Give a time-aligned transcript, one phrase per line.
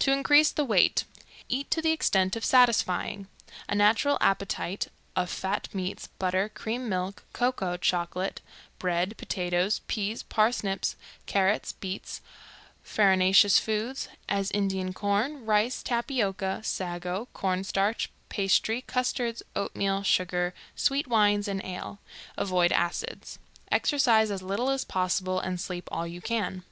[0.00, 1.04] To increase the weight:
[1.48, 3.28] Eat to the extent of satisfying;
[3.66, 8.42] a natural appetite, of fat meats, butter, cream, milk, cocoa, chocolate,
[8.78, 12.20] bread, potatoes, peas, parsnips, carrots, beets,
[12.82, 21.06] farinaceous foods, as Indian corn, rice, tapioca, sago, corn starch, pastry, custards, oatmeal, sugar, sweet
[21.06, 22.00] wines, and ale.
[22.36, 23.38] Avoid acids.
[23.72, 26.64] Exercise as little as possible, and sleep all you can.